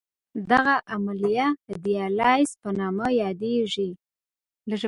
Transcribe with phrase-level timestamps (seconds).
[0.51, 3.89] دغه عملیه د دیالیز په نامه یادېږي.